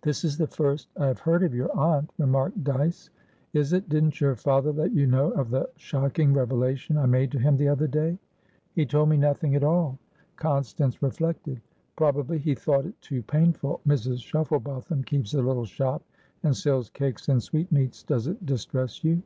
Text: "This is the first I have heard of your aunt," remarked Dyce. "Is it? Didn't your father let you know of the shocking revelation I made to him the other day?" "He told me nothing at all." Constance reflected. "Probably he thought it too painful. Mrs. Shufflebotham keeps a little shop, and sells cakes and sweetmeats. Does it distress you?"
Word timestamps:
"This 0.00 0.24
is 0.24 0.38
the 0.38 0.46
first 0.46 0.88
I 0.98 1.06
have 1.06 1.18
heard 1.20 1.42
of 1.42 1.52
your 1.52 1.70
aunt," 1.76 2.10
remarked 2.16 2.64
Dyce. 2.64 3.10
"Is 3.52 3.74
it? 3.74 3.86
Didn't 3.90 4.18
your 4.18 4.34
father 4.34 4.72
let 4.72 4.92
you 4.92 5.06
know 5.06 5.30
of 5.32 5.50
the 5.50 5.68
shocking 5.76 6.32
revelation 6.32 6.96
I 6.96 7.04
made 7.04 7.30
to 7.32 7.38
him 7.38 7.58
the 7.58 7.68
other 7.68 7.86
day?" 7.86 8.18
"He 8.72 8.86
told 8.86 9.10
me 9.10 9.18
nothing 9.18 9.54
at 9.54 9.62
all." 9.62 9.98
Constance 10.36 11.02
reflected. 11.02 11.60
"Probably 11.96 12.38
he 12.38 12.54
thought 12.54 12.86
it 12.86 12.98
too 13.02 13.22
painful. 13.22 13.82
Mrs. 13.86 14.20
Shufflebotham 14.22 15.04
keeps 15.04 15.34
a 15.34 15.42
little 15.42 15.66
shop, 15.66 16.02
and 16.42 16.56
sells 16.56 16.88
cakes 16.88 17.28
and 17.28 17.42
sweetmeats. 17.42 18.02
Does 18.02 18.26
it 18.26 18.46
distress 18.46 19.04
you?" 19.04 19.22